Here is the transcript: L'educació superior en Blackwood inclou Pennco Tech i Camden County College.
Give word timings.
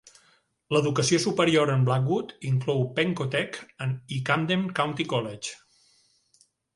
L'educació 0.75 1.17
superior 1.25 1.71
en 1.73 1.83
Blackwood 1.89 2.33
inclou 2.51 2.81
Pennco 2.95 3.27
Tech 3.35 3.59
i 4.17 4.21
Camden 4.31 4.65
County 4.81 5.07
College. 5.13 5.61